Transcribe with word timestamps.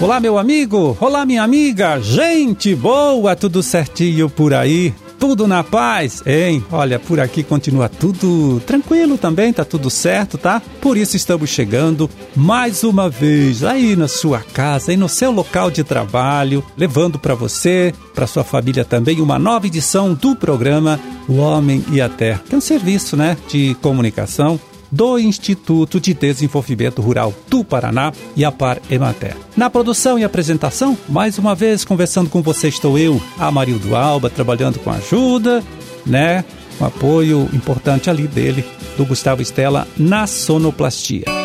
Olá, 0.00 0.18
meu 0.18 0.38
amigo! 0.38 0.96
Olá, 0.98 1.26
minha 1.26 1.42
amiga! 1.42 2.00
Gente 2.00 2.74
boa! 2.74 3.36
Tudo 3.36 3.62
certinho 3.62 4.30
por 4.30 4.54
aí? 4.54 4.94
Tudo 5.18 5.46
na 5.46 5.62
paz, 5.62 6.22
hein? 6.24 6.64
Olha, 6.72 6.98
por 6.98 7.20
aqui 7.20 7.42
continua 7.42 7.86
tudo 7.86 8.60
tranquilo 8.60 9.18
também, 9.18 9.52
tá 9.52 9.62
tudo 9.62 9.90
certo, 9.90 10.38
tá? 10.38 10.62
Por 10.80 10.96
isso 10.96 11.16
estamos 11.16 11.50
chegando 11.50 12.08
mais 12.34 12.82
uma 12.82 13.10
vez 13.10 13.62
aí 13.62 13.94
na 13.94 14.08
sua 14.08 14.38
casa 14.38 14.90
e 14.90 14.96
no 14.96 15.06
seu 15.06 15.30
local 15.30 15.70
de 15.70 15.84
trabalho, 15.84 16.64
levando 16.78 17.18
para 17.18 17.34
você, 17.34 17.92
para 18.14 18.26
sua 18.26 18.42
família 18.42 18.86
também, 18.86 19.20
uma 19.20 19.38
nova 19.38 19.66
edição 19.66 20.14
do 20.14 20.34
programa 20.34 20.98
O 21.28 21.36
Homem 21.36 21.84
e 21.92 22.00
a 22.00 22.08
Terra, 22.08 22.42
que 22.48 22.54
é 22.54 22.58
um 22.58 22.62
serviço, 22.62 23.18
né, 23.18 23.36
de 23.48 23.76
comunicação 23.82 24.58
do 24.90 25.18
Instituto 25.18 26.00
de 26.00 26.14
Desenvolvimento 26.14 27.00
Rural 27.00 27.32
do 27.48 27.64
Paraná 27.64 28.12
e 28.36 28.44
a 28.44 28.52
Par 28.52 28.80
Emater. 28.90 29.36
Na 29.56 29.70
produção 29.70 30.18
e 30.18 30.24
apresentação, 30.24 30.96
mais 31.08 31.38
uma 31.38 31.54
vez 31.54 31.84
conversando 31.84 32.28
com 32.28 32.42
você 32.42 32.68
estou 32.68 32.98
eu, 32.98 33.20
Amarildo 33.38 33.94
Alba, 33.94 34.30
trabalhando 34.30 34.78
com 34.78 34.90
ajuda, 34.90 35.62
né? 36.04 36.44
Um 36.80 36.84
apoio 36.86 37.48
importante 37.52 38.08
ali 38.08 38.26
dele, 38.26 38.64
do 38.96 39.04
Gustavo 39.04 39.42
Estela, 39.42 39.86
na 39.98 40.26
sonoplastia. 40.26 41.39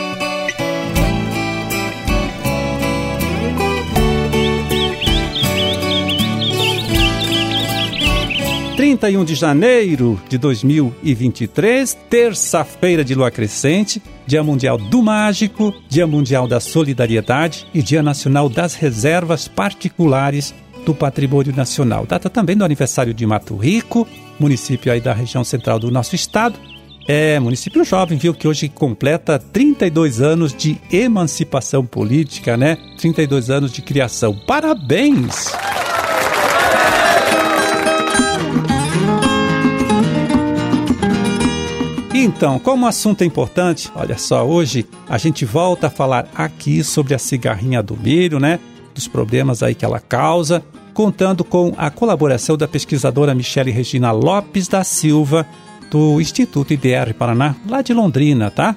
31 8.95 9.26
de 9.26 9.35
janeiro 9.35 10.22
de 10.30 10.38
2023, 10.38 11.98
terça-feira 12.09 13.04
de 13.04 13.13
lua 13.13 13.30
crescente, 13.30 14.02
Dia 14.26 14.41
Mundial 14.41 14.77
do 14.77 15.04
Mágico, 15.04 15.74
Dia 15.90 16.07
Mundial 16.07 16.48
da 16.48 16.62
Solidariedade 16.62 17.68
e 17.73 17.82
Dia 17.82 18.01
Nacional 18.01 18.48
das 18.48 18.73
Reservas 18.73 19.49
Particulares 19.49 20.55
do 20.85 20.93
Patrimônio 20.96 21.54
Nacional. 21.54 22.05
Data 22.05 22.29
também 22.29 22.55
do 22.55 22.63
aniversário 22.63 23.13
de 23.13 23.26
Mato 23.26 23.57
Rico, 23.57 24.07
município 24.40 24.90
aí 24.90 25.01
da 25.01 25.13
região 25.13 25.43
central 25.43 25.77
do 25.77 25.91
nosso 25.91 26.16
estado. 26.16 26.57
É, 27.05 27.38
município 27.38 27.84
jovem, 27.84 28.18
viu, 28.18 28.34
que 28.34 28.48
hoje 28.48 28.70
completa 28.70 29.38
32 29.38 30.21
anos 30.21 30.54
de 30.54 30.77
emancipação 30.90 31.85
política, 31.85 32.55
né? 32.55 32.77
32 32.98 33.49
anos 33.49 33.73
de 33.73 33.82
criação. 33.82 34.34
Parabéns! 34.48 35.54
Então, 42.26 42.57
como 42.57 42.87
o 42.87 42.90
assunto 42.90 43.21
é 43.21 43.26
importante, 43.26 43.91
olha 43.95 44.18
só, 44.18 44.43
hoje 44.43 44.84
a 45.07 45.15
gente 45.15 45.45
volta 45.45 45.85
a 45.85 45.91
falar 45.91 46.27
aqui 46.34 46.84
sobre 46.84 47.13
a 47.13 47.20
cigarrinha 47.20 47.84
do 47.84 47.95
milho, 47.95 48.40
né? 48.40 48.59
Dos 48.95 49.07
problemas 49.07 49.62
aí 49.62 49.76
que 49.76 49.85
ela 49.85 49.99
causa, 49.99 50.63
contando 50.91 51.43
com 51.43 51.76
a 51.77 51.91
colaboração 51.91 52.57
da 52.57 52.67
pesquisadora 52.67 53.35
Michele 53.35 53.70
Regina 53.70 54.12
Lopes 54.12 54.67
da 54.67 54.84
Silva, 54.84 55.45
do 55.91 56.20
Instituto 56.20 56.73
IDR 56.73 57.13
Paraná, 57.13 57.55
lá 57.70 57.84
de 57.84 57.93
Londrina, 57.93 58.49
tá? 58.49 58.76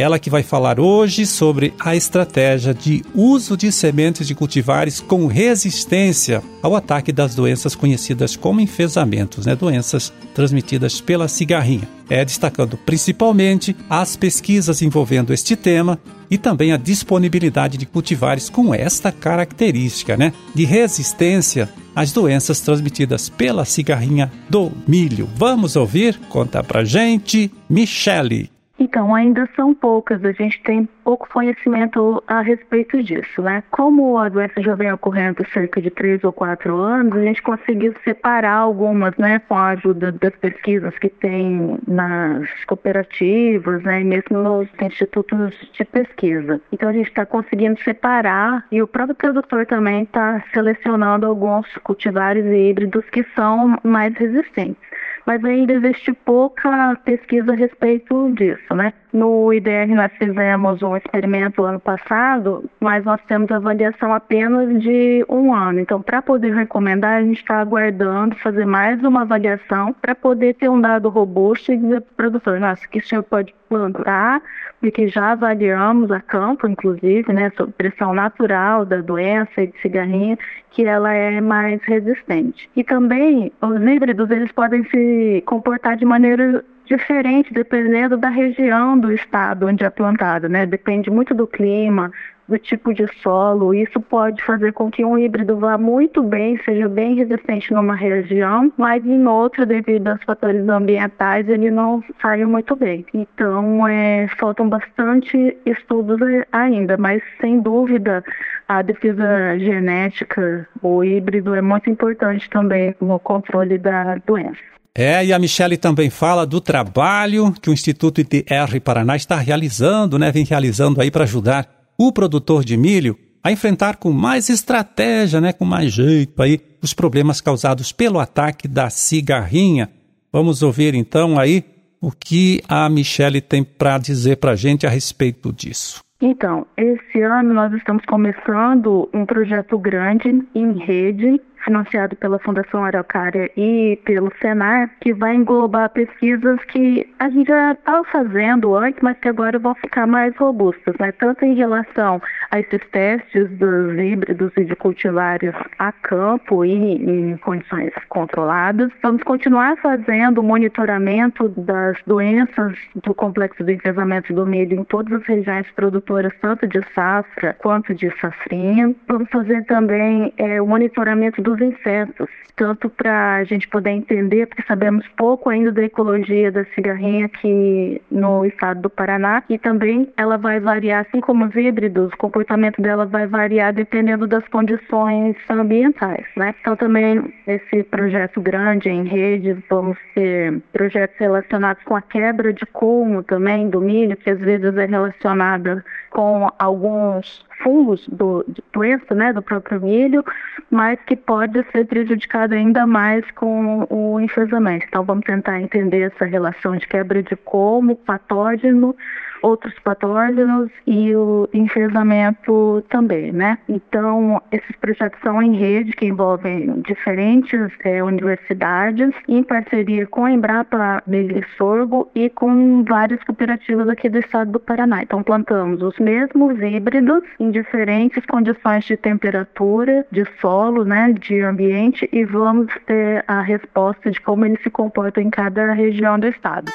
Ela 0.00 0.18
que 0.18 0.30
vai 0.30 0.42
falar 0.42 0.80
hoje 0.80 1.26
sobre 1.26 1.74
a 1.78 1.94
estratégia 1.94 2.72
de 2.72 3.04
uso 3.14 3.54
de 3.54 3.70
sementes 3.70 4.26
de 4.26 4.34
cultivares 4.34 4.98
com 4.98 5.26
resistência 5.26 6.42
ao 6.62 6.74
ataque 6.74 7.12
das 7.12 7.34
doenças 7.34 7.74
conhecidas 7.74 8.34
como 8.34 8.62
enfesamentos, 8.62 9.44
né? 9.44 9.54
doenças 9.54 10.10
transmitidas 10.34 11.02
pela 11.02 11.28
cigarrinha. 11.28 11.86
É 12.08 12.24
destacando 12.24 12.78
principalmente 12.78 13.76
as 13.90 14.16
pesquisas 14.16 14.80
envolvendo 14.80 15.34
este 15.34 15.54
tema 15.54 15.98
e 16.30 16.38
também 16.38 16.72
a 16.72 16.78
disponibilidade 16.78 17.76
de 17.76 17.84
cultivares 17.84 18.48
com 18.48 18.74
esta 18.74 19.12
característica, 19.12 20.16
né? 20.16 20.32
De 20.54 20.64
resistência 20.64 21.68
às 21.94 22.10
doenças 22.10 22.58
transmitidas 22.60 23.28
pela 23.28 23.66
cigarrinha 23.66 24.32
do 24.48 24.72
milho. 24.88 25.28
Vamos 25.36 25.76
ouvir? 25.76 26.18
Conta 26.30 26.64
pra 26.64 26.84
gente, 26.84 27.52
Michele. 27.68 28.50
Então, 28.80 29.14
ainda 29.14 29.46
são 29.54 29.74
poucas, 29.74 30.24
a 30.24 30.32
gente 30.32 30.58
tem 30.62 30.88
pouco 31.10 31.28
conhecimento 31.28 32.22
a 32.28 32.40
respeito 32.40 33.02
disso, 33.02 33.42
né? 33.42 33.64
Como 33.72 34.16
a 34.16 34.28
doença 34.28 34.62
já 34.62 34.76
vem 34.76 34.92
ocorrendo 34.92 35.44
cerca 35.52 35.82
de 35.82 35.90
três 35.90 36.22
ou 36.22 36.32
quatro 36.32 36.76
anos, 36.76 37.16
a 37.16 37.22
gente 37.24 37.42
conseguiu 37.42 37.92
separar 38.04 38.58
algumas, 38.58 39.16
né, 39.16 39.40
com 39.40 39.56
a 39.56 39.70
ajuda 39.70 40.12
das 40.12 40.36
pesquisas 40.36 40.96
que 40.98 41.08
tem 41.08 41.80
nas 41.88 42.48
cooperativas, 42.64 43.82
né, 43.82 44.02
e 44.02 44.04
mesmo 44.04 44.38
nos 44.38 44.68
institutos 44.80 45.52
de 45.72 45.84
pesquisa. 45.84 46.60
Então, 46.70 46.88
a 46.88 46.92
gente 46.92 47.08
está 47.08 47.26
conseguindo 47.26 47.80
separar 47.80 48.64
e 48.70 48.80
o 48.80 48.86
próprio 48.86 49.16
produtor 49.16 49.66
também 49.66 50.04
está 50.04 50.44
selecionando 50.54 51.26
alguns 51.26 51.66
cultivares 51.78 52.44
híbridos 52.44 53.04
que 53.10 53.24
são 53.34 53.76
mais 53.82 54.14
resistentes 54.14 54.90
mas 55.26 55.44
ainda 55.44 55.74
existe 55.74 56.12
pouca 56.12 56.96
pesquisa 57.04 57.52
a 57.52 57.54
respeito 57.54 58.32
disso, 58.32 58.74
né? 58.74 58.92
No 59.12 59.52
IDR 59.52 59.92
nós 59.94 60.12
fizemos 60.12 60.82
um 60.82 60.96
experimento 60.96 61.64
ano 61.64 61.80
passado, 61.80 62.64
mas 62.78 63.04
nós 63.04 63.20
temos 63.26 63.50
avaliação 63.50 64.14
apenas 64.14 64.80
de 64.80 65.24
um 65.28 65.52
ano. 65.52 65.80
Então, 65.80 66.00
para 66.00 66.22
poder 66.22 66.54
recomendar, 66.54 67.18
a 67.18 67.22
gente 67.22 67.38
está 67.38 67.60
aguardando 67.60 68.36
fazer 68.36 68.64
mais 68.64 69.02
uma 69.02 69.22
avaliação 69.22 69.92
para 70.00 70.14
poder 70.14 70.54
ter 70.54 70.68
um 70.68 70.80
dado 70.80 71.08
robusto 71.08 71.72
e 71.72 71.76
dizer 71.76 72.02
para 72.02 72.10
o 72.10 72.16
produtor, 72.30 72.60
nossa, 72.60 72.86
que 72.86 73.00
o 73.00 73.04
senhor 73.04 73.24
pode 73.24 73.52
plantar, 73.68 74.40
porque 74.80 75.08
já 75.08 75.32
avaliamos 75.32 76.10
a 76.12 76.20
campo, 76.20 76.68
inclusive, 76.68 77.32
né, 77.32 77.50
sobre 77.56 77.72
pressão 77.72 78.14
natural 78.14 78.84
da 78.84 79.00
doença 79.00 79.62
e 79.62 79.66
de 79.68 79.80
cigarrinha, 79.80 80.38
que 80.70 80.84
ela 80.84 81.12
é 81.12 81.40
mais 81.40 81.82
resistente. 81.82 82.70
E 82.76 82.84
também 82.84 83.52
os 83.60 83.80
híbridos 83.82 84.30
eles 84.30 84.52
podem 84.52 84.84
se 84.84 85.42
comportar 85.46 85.96
de 85.96 86.04
maneira 86.04 86.64
diferente 86.90 87.54
dependendo 87.54 88.16
da 88.16 88.28
região 88.28 88.98
do 88.98 89.12
estado 89.12 89.68
onde 89.68 89.84
é 89.84 89.90
plantado, 89.90 90.48
né? 90.48 90.66
Depende 90.66 91.08
muito 91.08 91.32
do 91.32 91.46
clima, 91.46 92.10
do 92.48 92.58
tipo 92.58 92.92
de 92.92 93.06
solo. 93.22 93.72
Isso 93.72 94.00
pode 94.00 94.42
fazer 94.42 94.72
com 94.72 94.90
que 94.90 95.04
um 95.04 95.16
híbrido 95.16 95.56
vá 95.56 95.78
muito 95.78 96.20
bem, 96.20 96.58
seja 96.64 96.88
bem 96.88 97.14
resistente 97.14 97.72
numa 97.72 97.94
região, 97.94 98.72
mas 98.76 99.06
em 99.06 99.24
outra, 99.24 99.64
devido 99.64 100.08
aos 100.08 100.22
fatores 100.24 100.68
ambientais, 100.68 101.48
ele 101.48 101.70
não 101.70 102.02
saia 102.20 102.46
muito 102.46 102.74
bem. 102.74 103.06
Então, 103.14 103.86
é, 103.86 104.26
faltam 104.36 104.68
bastante 104.68 105.56
estudos 105.64 106.18
ainda, 106.50 106.96
mas 106.96 107.22
sem 107.40 107.60
dúvida 107.60 108.24
a 108.66 108.82
defesa 108.82 109.56
genética, 109.58 110.68
o 110.82 111.04
híbrido 111.04 111.54
é 111.54 111.62
muito 111.62 111.88
importante 111.88 112.50
também 112.50 112.94
no 113.00 113.18
controle 113.20 113.78
da 113.78 114.16
doença. 114.26 114.79
É, 114.96 115.24
e 115.24 115.32
a 115.32 115.38
Michele 115.38 115.76
também 115.76 116.10
fala 116.10 116.44
do 116.44 116.60
trabalho 116.60 117.52
que 117.52 117.70
o 117.70 117.72
Instituto 117.72 118.20
ITR 118.20 118.80
Paraná 118.82 119.16
está 119.16 119.36
realizando, 119.36 120.18
né? 120.18 120.32
Vem 120.32 120.44
realizando 120.44 121.00
aí 121.00 121.10
para 121.10 121.24
ajudar 121.24 121.68
o 121.96 122.12
produtor 122.12 122.64
de 122.64 122.76
milho 122.76 123.16
a 123.42 123.52
enfrentar 123.52 123.96
com 123.96 124.12
mais 124.12 124.48
estratégia, 124.48 125.40
né? 125.40 125.52
Com 125.52 125.64
mais 125.64 125.92
jeito 125.92 126.42
aí 126.42 126.60
os 126.82 126.92
problemas 126.92 127.40
causados 127.40 127.92
pelo 127.92 128.18
ataque 128.18 128.66
da 128.66 128.90
cigarrinha. 128.90 129.88
Vamos 130.32 130.62
ouvir 130.62 130.94
então 130.94 131.38
aí 131.38 131.64
o 132.00 132.10
que 132.10 132.60
a 132.68 132.88
Michele 132.88 133.40
tem 133.40 133.62
para 133.62 133.98
dizer 133.98 134.36
para 134.36 134.52
a 134.52 134.56
gente 134.56 134.86
a 134.86 134.90
respeito 134.90 135.52
disso. 135.52 136.00
Então, 136.22 136.66
esse 136.76 137.22
ano 137.22 137.54
nós 137.54 137.72
estamos 137.72 138.04
começando 138.04 139.08
um 139.14 139.24
projeto 139.24 139.78
grande 139.78 140.28
em 140.54 140.78
rede 140.78 141.40
financiado 141.64 142.16
pela 142.16 142.38
Fundação 142.38 142.84
Araucária 142.84 143.50
e 143.56 143.98
pelo 144.04 144.32
Senar, 144.40 144.90
que 145.00 145.12
vai 145.12 145.34
englobar 145.34 145.90
pesquisas 145.90 146.62
que 146.64 147.08
a 147.18 147.28
gente 147.28 147.48
já 147.48 147.72
estava 147.72 148.04
fazendo 148.04 148.74
antes, 148.76 149.00
mas 149.02 149.18
que 149.18 149.28
agora 149.28 149.58
vão 149.58 149.74
ficar 149.74 150.06
mais 150.06 150.34
robustas, 150.36 150.94
né? 150.98 151.12
tanto 151.12 151.44
em 151.44 151.54
relação 151.54 152.20
a 152.50 152.60
esses 152.60 152.80
testes 152.90 153.48
dos 153.58 153.98
híbridos 153.98 154.52
e 154.56 154.64
de 154.64 154.76
cultivares 154.76 155.54
a 155.78 155.92
campo 155.92 156.64
e 156.64 156.72
em 156.72 157.36
condições 157.38 157.92
controladas. 158.08 158.90
Vamos 159.02 159.22
continuar 159.22 159.76
fazendo 159.78 160.38
o 160.38 160.42
monitoramento 160.42 161.48
das 161.48 161.96
doenças 162.06 162.76
do 163.04 163.14
complexo 163.14 163.62
de 163.64 163.74
enfesamento 163.74 164.32
do 164.32 164.46
milho 164.46 164.80
em 164.80 164.84
todas 164.84 165.20
as 165.20 165.26
regiões 165.26 165.66
produtoras, 165.72 166.32
tanto 166.40 166.66
de 166.66 166.80
safra 166.94 167.54
quanto 167.58 167.94
de 167.94 168.10
safrinha. 168.20 168.94
Vamos 169.08 169.28
fazer 169.30 169.64
também 169.64 170.32
é, 170.36 170.60
o 170.60 170.66
monitoramento 170.66 171.42
do 171.42 171.49
dos 171.50 171.60
insetos, 171.60 172.28
tanto 172.56 172.88
para 172.90 173.36
a 173.36 173.44
gente 173.44 173.66
poder 173.68 173.90
entender, 173.90 174.46
porque 174.46 174.62
sabemos 174.66 175.06
pouco 175.16 175.48
ainda 175.48 175.72
da 175.72 175.82
ecologia 175.82 176.52
da 176.52 176.64
cigarrinha 176.74 177.26
aqui 177.26 178.00
no 178.10 178.44
estado 178.44 178.82
do 178.82 178.90
Paraná, 178.90 179.42
e 179.48 179.58
também 179.58 180.08
ela 180.16 180.36
vai 180.36 180.60
variar, 180.60 181.06
assim 181.08 181.20
como 181.20 181.46
os 181.46 181.54
híbridos, 181.54 182.12
o 182.12 182.16
comportamento 182.16 182.80
dela 182.80 183.06
vai 183.06 183.26
variar 183.26 183.72
dependendo 183.72 184.26
das 184.26 184.46
condições 184.48 185.36
ambientais, 185.48 186.26
né? 186.36 186.54
Então 186.60 186.76
também 186.76 187.32
esse 187.46 187.82
projeto 187.84 188.40
grande 188.40 188.88
em 188.88 189.04
rede, 189.04 189.56
vamos 189.68 189.96
ter 190.14 190.60
projetos 190.72 191.16
relacionados 191.18 191.82
com 191.84 191.96
a 191.96 192.02
quebra 192.02 192.52
de 192.52 192.66
culmo 192.66 193.22
também 193.22 193.68
do 193.68 193.80
milho, 193.80 194.16
que 194.16 194.30
às 194.30 194.38
vezes 194.38 194.76
é 194.76 194.86
relacionada 194.86 195.84
com 196.10 196.48
alguns 196.58 197.44
fungos 197.62 198.06
do 198.08 198.44
doença, 198.72 199.14
né, 199.14 199.32
do 199.32 199.42
próprio 199.42 199.80
milho, 199.80 200.24
mas 200.70 200.98
que 201.06 201.16
pode 201.16 201.64
ser 201.70 201.86
prejudicado 201.86 202.54
ainda 202.54 202.86
mais 202.86 203.28
com 203.32 203.86
o 203.90 204.20
enfesamento. 204.20 204.86
Então 204.88 205.04
vamos 205.04 205.24
tentar 205.24 205.60
entender 205.60 206.12
essa 206.12 206.24
relação 206.24 206.76
de 206.76 206.86
quebra 206.86 207.22
de 207.22 207.36
como 207.36 207.96
patógeno 207.96 208.94
outros 209.42 209.74
patógenos 209.80 210.70
e 210.86 211.14
o 211.14 211.48
enfesamento 211.52 212.84
também, 212.88 213.32
né? 213.32 213.58
Então, 213.68 214.40
esses 214.50 214.76
projetos 214.76 215.20
são 215.22 215.42
em 215.42 215.56
rede 215.56 215.92
que 215.92 216.06
envolvem 216.06 216.80
diferentes 216.82 217.70
é, 217.84 218.02
universidades, 218.02 219.14
em 219.28 219.42
parceria 219.42 220.06
com 220.06 220.24
a 220.24 220.32
Embrapa 220.32 221.02
Milho 221.06 221.44
Sorgo 221.56 222.10
e 222.14 222.28
com 222.28 222.84
várias 222.84 223.22
cooperativas 223.24 223.88
aqui 223.88 224.08
do 224.08 224.18
estado 224.18 224.52
do 224.52 224.60
Paraná. 224.60 225.02
Então, 225.02 225.22
plantamos 225.22 225.82
os 225.82 225.98
mesmos 225.98 226.60
híbridos 226.60 227.22
em 227.38 227.50
diferentes 227.50 228.24
condições 228.26 228.84
de 228.84 228.96
temperatura, 228.96 230.06
de 230.10 230.24
solo, 230.40 230.84
né, 230.84 231.12
de 231.12 231.40
ambiente 231.40 232.08
e 232.12 232.24
vamos 232.24 232.72
ter 232.86 233.24
a 233.26 233.40
resposta 233.40 234.10
de 234.10 234.20
como 234.20 234.44
eles 234.44 234.62
se 234.62 234.70
comportam 234.70 235.22
em 235.22 235.30
cada 235.30 235.72
região 235.72 236.18
do 236.18 236.26
estado. 236.26 236.70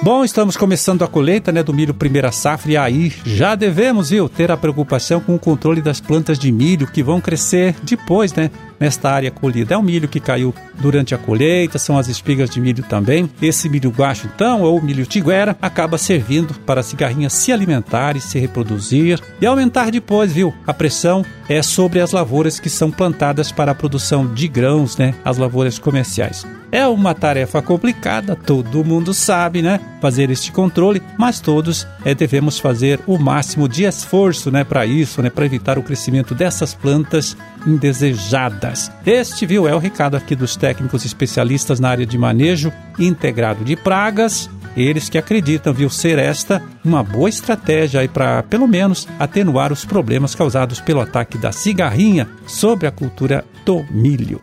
Bom, 0.00 0.24
estamos 0.24 0.56
começando 0.56 1.02
a 1.02 1.08
colheita 1.08 1.50
né, 1.50 1.60
do 1.60 1.74
milho 1.74 1.92
primeira 1.92 2.30
safra 2.30 2.70
e 2.70 2.76
aí 2.76 3.12
já 3.26 3.56
devemos, 3.56 4.10
viu, 4.10 4.28
ter 4.28 4.48
a 4.50 4.56
preocupação 4.56 5.20
com 5.20 5.34
o 5.34 5.38
controle 5.38 5.82
das 5.82 6.00
plantas 6.00 6.38
de 6.38 6.52
milho 6.52 6.86
que 6.86 7.02
vão 7.02 7.20
crescer 7.20 7.74
depois, 7.82 8.32
né? 8.32 8.48
Nesta 8.78 9.10
área 9.10 9.30
colhida. 9.30 9.74
É 9.74 9.76
o 9.76 9.82
milho 9.82 10.08
que 10.08 10.20
caiu 10.20 10.54
durante 10.74 11.14
a 11.14 11.18
colheita, 11.18 11.78
são 11.78 11.98
as 11.98 12.08
espigas 12.08 12.50
de 12.50 12.60
milho 12.60 12.82
também. 12.84 13.30
Esse 13.40 13.68
milho 13.68 13.90
guacho, 13.90 14.28
então, 14.32 14.62
ou 14.62 14.80
milho 14.80 15.06
tiguera, 15.06 15.56
acaba 15.60 15.98
servindo 15.98 16.54
para 16.66 16.80
a 16.80 16.84
cigarrinha 16.84 17.30
se 17.30 17.52
alimentar 17.52 18.16
e 18.16 18.20
se 18.20 18.38
reproduzir 18.38 19.20
e 19.40 19.46
aumentar 19.46 19.90
depois, 19.90 20.32
viu? 20.32 20.54
A 20.66 20.74
pressão 20.74 21.24
é 21.48 21.62
sobre 21.62 22.00
as 22.00 22.12
lavouras 22.12 22.60
que 22.60 22.68
são 22.68 22.90
plantadas 22.90 23.50
para 23.50 23.72
a 23.72 23.74
produção 23.74 24.26
de 24.26 24.46
grãos, 24.46 24.96
né? 24.96 25.14
As 25.24 25.38
lavouras 25.38 25.78
comerciais. 25.78 26.46
É 26.70 26.86
uma 26.86 27.14
tarefa 27.14 27.62
complicada, 27.62 28.36
todo 28.36 28.84
mundo 28.84 29.14
sabe, 29.14 29.62
né? 29.62 29.80
Fazer 30.02 30.30
este 30.30 30.52
controle, 30.52 31.02
mas 31.16 31.40
todos 31.40 31.86
é, 32.04 32.14
devemos 32.14 32.58
fazer 32.58 33.00
o 33.06 33.18
máximo 33.18 33.66
de 33.66 33.84
esforço, 33.84 34.50
né, 34.50 34.64
para 34.64 34.84
isso, 34.84 35.22
né, 35.22 35.30
para 35.30 35.46
evitar 35.46 35.78
o 35.78 35.82
crescimento 35.82 36.34
dessas 36.34 36.74
plantas 36.74 37.36
indesejadas. 37.66 38.67
Este, 39.06 39.46
viu, 39.46 39.66
é 39.66 39.74
o 39.74 39.78
recado 39.78 40.16
aqui 40.16 40.34
dos 40.34 40.56
técnicos 40.56 41.04
especialistas 41.04 41.80
na 41.80 41.88
área 41.88 42.06
de 42.06 42.18
manejo 42.18 42.72
integrado 42.98 43.64
de 43.64 43.76
pragas. 43.76 44.50
Eles 44.76 45.08
que 45.08 45.18
acreditam, 45.18 45.72
viu, 45.72 45.90
ser 45.90 46.18
esta 46.18 46.62
uma 46.84 47.02
boa 47.02 47.28
estratégia 47.28 48.00
aí 48.00 48.08
para, 48.08 48.42
pelo 48.44 48.68
menos, 48.68 49.08
atenuar 49.18 49.72
os 49.72 49.84
problemas 49.84 50.34
causados 50.34 50.80
pelo 50.80 51.00
ataque 51.00 51.36
da 51.36 51.50
cigarrinha 51.50 52.28
sobre 52.46 52.86
a 52.86 52.92
cultura 52.92 53.44
do 53.64 53.84
milho. 53.90 54.40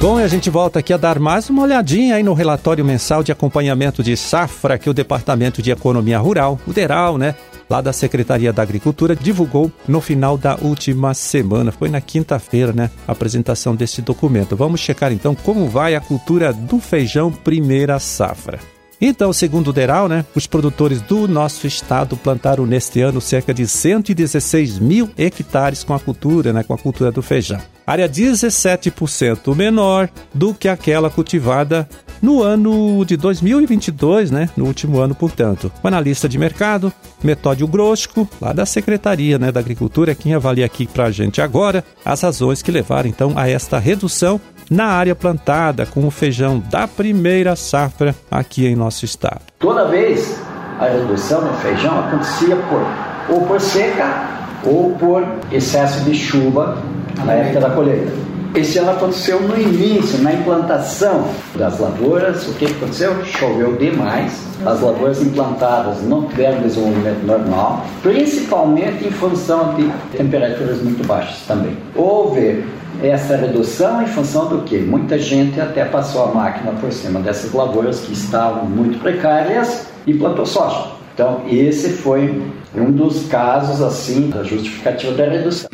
Bom, 0.00 0.18
e 0.18 0.22
a 0.22 0.28
gente 0.28 0.48
volta 0.48 0.78
aqui 0.78 0.94
a 0.94 0.96
dar 0.96 1.18
mais 1.18 1.50
uma 1.50 1.62
olhadinha 1.62 2.14
aí 2.14 2.22
no 2.22 2.32
relatório 2.32 2.82
mensal 2.82 3.22
de 3.22 3.30
acompanhamento 3.30 4.02
de 4.02 4.16
safra 4.16 4.78
que 4.78 4.88
o 4.88 4.94
Departamento 4.94 5.60
de 5.60 5.70
Economia 5.70 6.18
Rural, 6.18 6.58
o 6.66 6.72
DERAL, 6.72 7.18
né, 7.18 7.34
lá 7.70 7.80
da 7.80 7.92
Secretaria 7.92 8.52
da 8.52 8.62
Agricultura, 8.62 9.14
divulgou 9.14 9.70
no 9.86 10.00
final 10.00 10.36
da 10.36 10.56
última 10.56 11.14
semana. 11.14 11.70
Foi 11.70 11.88
na 11.88 12.00
quinta-feira, 12.00 12.72
né? 12.72 12.90
A 13.06 13.12
apresentação 13.12 13.76
desse 13.76 14.02
documento. 14.02 14.56
Vamos 14.56 14.80
checar 14.80 15.12
então 15.12 15.34
como 15.36 15.68
vai 15.68 15.94
a 15.94 16.00
cultura 16.00 16.52
do 16.52 16.80
feijão 16.80 17.30
primeira 17.30 18.00
safra. 18.00 18.58
Então, 19.00 19.32
segundo 19.32 19.68
o 19.68 19.72
DERAL, 19.72 20.08
né, 20.08 20.26
os 20.34 20.46
produtores 20.46 21.00
do 21.00 21.26
nosso 21.26 21.66
estado 21.66 22.18
plantaram 22.18 22.66
neste 22.66 23.00
ano 23.00 23.18
cerca 23.18 23.54
de 23.54 23.66
116 23.66 24.78
mil 24.78 25.08
hectares 25.16 25.82
com 25.82 25.94
a 25.94 25.98
cultura, 25.98 26.52
né, 26.52 26.62
com 26.62 26.74
a 26.74 26.78
cultura 26.78 27.10
do 27.10 27.22
feijão. 27.22 27.58
Área 27.86 28.06
17% 28.06 29.56
menor 29.56 30.10
do 30.34 30.52
que 30.52 30.68
aquela 30.68 31.08
cultivada 31.08 31.88
no 32.20 32.42
ano 32.42 33.04
de 33.04 33.16
2022, 33.16 34.30
né, 34.30 34.48
no 34.56 34.66
último 34.66 34.98
ano, 34.98 35.14
portanto. 35.14 35.72
O 35.82 35.88
analista 35.88 36.28
de 36.28 36.38
mercado, 36.38 36.92
Metódio 37.22 37.66
Grosco, 37.66 38.28
lá 38.40 38.52
da 38.52 38.66
Secretaria 38.66 39.38
né, 39.38 39.50
da 39.50 39.60
Agricultura, 39.60 40.14
quem 40.14 40.34
avalia 40.34 40.66
aqui 40.66 40.86
para 40.86 41.04
a 41.04 41.10
gente 41.10 41.40
agora 41.40 41.84
as 42.04 42.20
razões 42.20 42.62
que 42.62 42.70
levaram 42.70 43.08
então 43.08 43.32
a 43.36 43.48
esta 43.48 43.78
redução 43.78 44.40
na 44.70 44.86
área 44.86 45.16
plantada 45.16 45.84
com 45.84 46.06
o 46.06 46.10
feijão 46.10 46.62
da 46.70 46.86
primeira 46.86 47.56
safra 47.56 48.14
aqui 48.30 48.66
em 48.66 48.76
nosso 48.76 49.04
estado. 49.04 49.40
Toda 49.58 49.88
vez 49.88 50.38
a 50.78 50.86
redução 50.86 51.42
no 51.42 51.52
feijão 51.58 51.98
acontecia 51.98 52.56
por 52.56 52.86
ou 53.28 53.46
por 53.46 53.60
seca 53.60 54.40
ou 54.64 54.94
por 54.94 55.26
excesso 55.50 56.04
de 56.04 56.14
chuva 56.14 56.82
na 57.24 57.32
época 57.32 57.60
da 57.60 57.70
colheita. 57.70 58.29
Esse 58.54 58.78
ano 58.78 58.90
aconteceu 58.90 59.40
no 59.40 59.56
início, 59.56 60.18
na 60.22 60.32
implantação 60.32 61.28
das 61.54 61.78
lavouras. 61.78 62.48
O 62.48 62.54
que 62.54 62.66
aconteceu? 62.66 63.24
Choveu 63.24 63.76
demais. 63.76 64.44
As 64.66 64.80
lavouras 64.80 65.22
implantadas 65.22 66.02
não 66.02 66.26
tiveram 66.26 66.60
desenvolvimento 66.60 67.24
normal, 67.24 67.86
principalmente 68.02 69.06
em 69.06 69.10
função 69.10 69.74
de 69.74 69.88
temperaturas 70.16 70.82
muito 70.82 71.06
baixas 71.06 71.46
também. 71.46 71.76
Houve 71.94 72.64
essa 73.02 73.36
redução 73.36 74.02
em 74.02 74.06
função 74.06 74.48
do 74.48 74.62
que? 74.62 74.78
Muita 74.78 75.16
gente 75.18 75.60
até 75.60 75.84
passou 75.84 76.24
a 76.24 76.34
máquina 76.34 76.72
por 76.72 76.92
cima 76.92 77.20
dessas 77.20 77.52
lavouras 77.52 78.00
que 78.00 78.12
estavam 78.12 78.64
muito 78.66 78.98
precárias 78.98 79.86
e 80.06 80.12
plantou 80.12 80.44
soja. 80.44 80.88
Então, 81.14 81.42
esse 81.48 81.90
foi 81.90 82.42
um 82.74 82.90
dos 82.90 83.26
casos 83.26 83.80
assim 83.80 84.28
da 84.28 84.42
justificativa 84.42 85.12
da 85.12 85.24
redução. 85.24 85.70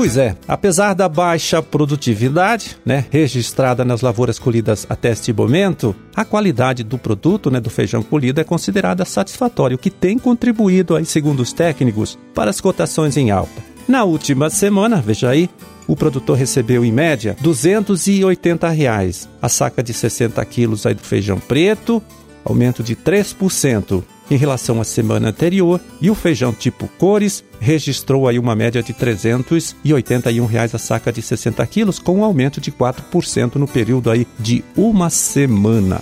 Pois 0.00 0.16
é, 0.16 0.34
apesar 0.48 0.94
da 0.94 1.06
baixa 1.10 1.62
produtividade, 1.62 2.78
né, 2.86 3.04
registrada 3.10 3.84
nas 3.84 4.00
lavouras 4.00 4.38
colhidas 4.38 4.86
até 4.88 5.10
este 5.10 5.30
momento, 5.30 5.94
a 6.16 6.24
qualidade 6.24 6.82
do 6.82 6.96
produto, 6.96 7.50
né, 7.50 7.60
do 7.60 7.68
feijão 7.68 8.02
colhido 8.02 8.40
é 8.40 8.44
considerada 8.44 9.04
satisfatória, 9.04 9.74
o 9.74 9.78
que 9.78 9.90
tem 9.90 10.18
contribuído 10.18 10.96
aí, 10.96 11.04
segundo 11.04 11.40
os 11.40 11.52
técnicos, 11.52 12.18
para 12.34 12.48
as 12.48 12.62
cotações 12.62 13.18
em 13.18 13.30
alta. 13.30 13.62
Na 13.86 14.02
última 14.04 14.48
semana, 14.48 15.02
veja 15.02 15.28
aí, 15.28 15.50
o 15.86 15.94
produtor 15.94 16.38
recebeu 16.38 16.82
em 16.82 16.90
média 16.90 17.36
280 17.38 18.70
reais. 18.70 19.28
A 19.42 19.50
saca 19.50 19.82
de 19.82 19.92
60 19.92 20.42
quilos 20.46 20.86
aí 20.86 20.94
do 20.94 21.02
feijão 21.02 21.38
preto, 21.38 22.02
aumento 22.42 22.82
de 22.82 22.96
3% 22.96 24.02
em 24.30 24.36
relação 24.36 24.80
à 24.80 24.84
semana 24.84 25.28
anterior, 25.28 25.80
e 26.00 26.10
o 26.10 26.14
feijão 26.14 26.52
tipo 26.52 26.88
cores 26.98 27.44
registrou 27.58 28.28
aí 28.28 28.38
uma 28.38 28.54
média 28.54 28.82
de 28.82 28.92
381 28.92 30.46
reais 30.46 30.74
a 30.74 30.78
saca 30.78 31.12
de 31.12 31.20
60 31.20 31.66
quilos, 31.66 31.98
com 31.98 32.18
um 32.18 32.24
aumento 32.24 32.60
de 32.60 32.70
4% 32.70 33.56
no 33.56 33.66
período 33.66 34.10
aí 34.10 34.26
de 34.38 34.64
uma 34.76 35.10
semana. 35.10 36.00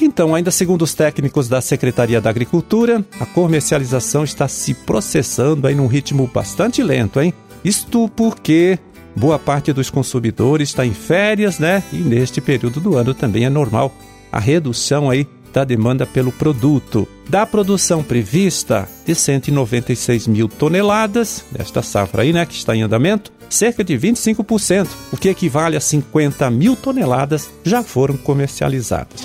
Então, 0.00 0.34
ainda 0.34 0.50
segundo 0.50 0.82
os 0.82 0.94
técnicos 0.94 1.48
da 1.48 1.60
Secretaria 1.60 2.20
da 2.20 2.30
Agricultura, 2.30 3.04
a 3.18 3.26
comercialização 3.26 4.22
está 4.22 4.46
se 4.46 4.72
processando 4.72 5.66
aí 5.66 5.74
num 5.74 5.88
ritmo 5.88 6.30
bastante 6.32 6.82
lento, 6.82 7.20
hein? 7.20 7.34
Isto 7.64 8.08
porque 8.08 8.78
boa 9.16 9.38
parte 9.38 9.72
dos 9.72 9.90
consumidores 9.90 10.68
está 10.68 10.86
em 10.86 10.92
férias, 10.92 11.58
né? 11.58 11.82
E 11.92 11.96
neste 11.96 12.40
período 12.40 12.80
do 12.80 12.96
ano 12.96 13.12
também 13.12 13.44
é 13.44 13.50
normal 13.50 13.92
a 14.30 14.38
redução 14.38 15.10
aí 15.10 15.26
da 15.54 15.62
demanda 15.64 16.04
pelo 16.04 16.32
produto. 16.32 17.08
Da 17.28 17.46
produção 17.46 18.02
prevista 18.02 18.88
de 19.06 19.14
196 19.14 20.26
mil 20.26 20.48
toneladas, 20.48 21.44
desta 21.50 21.80
safra 21.80 22.22
aí, 22.22 22.32
né, 22.32 22.44
que 22.44 22.54
está 22.54 22.74
em 22.74 22.82
andamento, 22.82 23.32
cerca 23.48 23.84
de 23.84 23.96
25%, 23.96 24.88
o 25.12 25.16
que 25.16 25.28
equivale 25.28 25.76
a 25.76 25.80
50 25.80 26.50
mil 26.50 26.74
toneladas, 26.74 27.48
já 27.62 27.82
foram 27.82 28.16
comercializadas. 28.16 29.22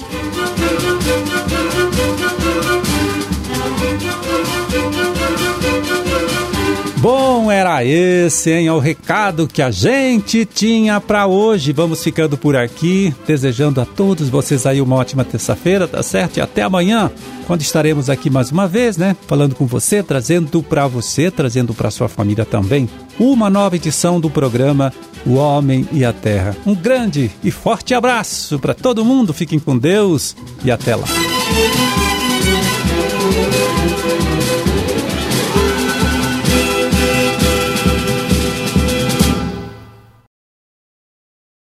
Bom, 7.01 7.49
era 7.49 7.81
esse, 7.85 8.51
hein? 8.51 8.67
É 8.67 8.73
o 8.73 8.79
recado 8.79 9.47
que 9.47 9.61
a 9.61 9.71
gente 9.71 10.43
tinha 10.43 10.99
para 10.99 11.27
hoje. 11.27 11.71
Vamos 11.71 12.03
ficando 12.03 12.37
por 12.37 12.57
aqui, 12.57 13.15
desejando 13.25 13.79
a 13.79 13.85
todos 13.85 14.27
vocês 14.27 14.65
aí 14.65 14.81
uma 14.81 14.97
ótima 14.97 15.23
terça-feira, 15.23 15.87
tá 15.87 16.03
certo? 16.03 16.37
E 16.37 16.41
até 16.41 16.61
amanhã, 16.61 17.09
quando 17.47 17.61
estaremos 17.61 18.09
aqui 18.09 18.29
mais 18.29 18.51
uma 18.51 18.67
vez, 18.67 18.97
né? 18.97 19.15
Falando 19.27 19.55
com 19.55 19.65
você, 19.65 20.03
trazendo 20.03 20.61
para 20.61 20.87
você, 20.87 21.31
trazendo 21.31 21.73
para 21.73 21.89
sua 21.89 22.09
família 22.09 22.43
também, 22.43 22.89
uma 23.17 23.49
nova 23.49 23.77
edição 23.77 24.19
do 24.19 24.29
programa 24.29 24.91
O 25.25 25.35
Homem 25.35 25.87
e 25.93 26.03
a 26.03 26.11
Terra. 26.11 26.53
Um 26.65 26.75
grande 26.75 27.31
e 27.41 27.49
forte 27.49 27.93
abraço 27.93 28.59
para 28.59 28.73
todo 28.73 29.05
mundo. 29.05 29.33
Fiquem 29.33 29.57
com 29.57 29.77
Deus 29.77 30.35
e 30.65 30.69
até 30.69 30.97
lá. 30.97 31.07